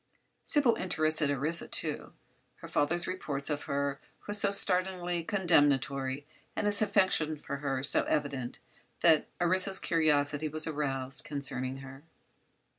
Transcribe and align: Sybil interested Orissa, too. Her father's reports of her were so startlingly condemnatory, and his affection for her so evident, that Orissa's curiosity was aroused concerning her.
Sybil 0.43 0.73
interested 0.77 1.29
Orissa, 1.29 1.67
too. 1.67 2.13
Her 2.55 2.67
father's 2.67 3.05
reports 3.05 3.51
of 3.51 3.65
her 3.65 4.01
were 4.25 4.33
so 4.33 4.51
startlingly 4.51 5.23
condemnatory, 5.23 6.25
and 6.55 6.65
his 6.65 6.81
affection 6.81 7.37
for 7.37 7.57
her 7.57 7.83
so 7.83 8.01
evident, 8.05 8.57
that 9.01 9.27
Orissa's 9.39 9.77
curiosity 9.77 10.47
was 10.49 10.65
aroused 10.65 11.23
concerning 11.23 11.77
her. 11.85 12.01